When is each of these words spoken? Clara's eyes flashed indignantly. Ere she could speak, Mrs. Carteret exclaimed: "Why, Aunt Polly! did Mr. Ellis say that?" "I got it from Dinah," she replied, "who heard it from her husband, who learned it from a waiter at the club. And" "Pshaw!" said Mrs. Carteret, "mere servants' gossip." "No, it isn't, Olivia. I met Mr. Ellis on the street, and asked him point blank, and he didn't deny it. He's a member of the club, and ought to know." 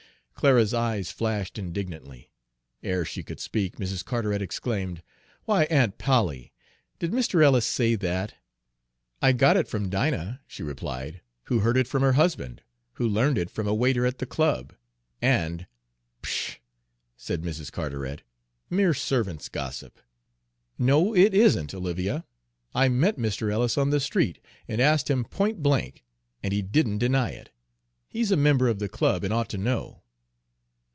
Clara's 0.33 0.73
eyes 0.73 1.11
flashed 1.11 1.59
indignantly. 1.59 2.31
Ere 2.81 3.05
she 3.05 3.21
could 3.21 3.39
speak, 3.39 3.75
Mrs. 3.75 4.03
Carteret 4.03 4.41
exclaimed: 4.41 5.03
"Why, 5.45 5.65
Aunt 5.65 5.99
Polly! 5.99 6.51
did 6.97 7.11
Mr. 7.11 7.43
Ellis 7.43 7.63
say 7.63 7.93
that?" 7.93 8.33
"I 9.21 9.33
got 9.33 9.55
it 9.55 9.67
from 9.67 9.87
Dinah," 9.87 10.41
she 10.47 10.63
replied, 10.63 11.21
"who 11.43 11.59
heard 11.59 11.77
it 11.77 11.87
from 11.87 12.01
her 12.01 12.13
husband, 12.13 12.63
who 12.93 13.07
learned 13.07 13.37
it 13.37 13.51
from 13.51 13.67
a 13.67 13.73
waiter 13.75 14.03
at 14.03 14.17
the 14.17 14.25
club. 14.25 14.73
And" 15.21 15.67
"Pshaw!" 16.23 16.57
said 17.15 17.43
Mrs. 17.43 17.71
Carteret, 17.71 18.23
"mere 18.67 18.95
servants' 18.95 19.47
gossip." 19.47 19.99
"No, 20.75 21.15
it 21.15 21.35
isn't, 21.35 21.71
Olivia. 21.71 22.25
I 22.73 22.89
met 22.89 23.17
Mr. 23.19 23.51
Ellis 23.51 23.77
on 23.77 23.91
the 23.91 23.99
street, 23.99 24.39
and 24.67 24.81
asked 24.81 25.07
him 25.07 25.23
point 25.23 25.61
blank, 25.61 26.03
and 26.41 26.51
he 26.51 26.63
didn't 26.63 26.97
deny 26.97 27.29
it. 27.29 27.51
He's 28.07 28.31
a 28.31 28.35
member 28.35 28.69
of 28.69 28.79
the 28.79 28.89
club, 28.89 29.23
and 29.23 29.31
ought 29.31 29.49
to 29.49 29.59
know." 29.59 29.99